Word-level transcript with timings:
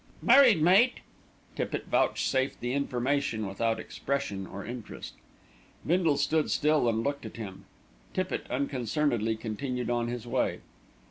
"Married, 0.23 0.59
mate!" 0.63 1.01
Tippitt 1.55 1.85
vouchsafed 1.85 2.59
the 2.59 2.73
information 2.73 3.45
without 3.45 3.79
expression 3.79 4.47
or 4.47 4.65
interest. 4.65 5.13
Bindle 5.85 6.17
stood 6.17 6.49
still 6.49 6.89
and 6.89 7.03
looked 7.03 7.23
at 7.23 7.35
him. 7.37 7.65
Tippitt 8.15 8.49
unconcernedly 8.49 9.35
continued 9.35 9.91
on 9.91 10.07
his 10.07 10.25
way. 10.25 10.61